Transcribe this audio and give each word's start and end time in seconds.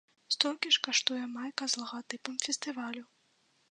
Столькі 0.35 0.71
ж 0.77 0.81
каштуе 0.87 1.23
майка 1.35 1.71
з 1.75 1.83
лагатыпам 1.85 2.43
фестывалю. 2.49 3.03